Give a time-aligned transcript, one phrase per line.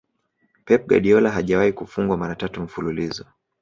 [0.65, 3.25] Pep guardiola hajawahi kufungwa mara tatu mfululizo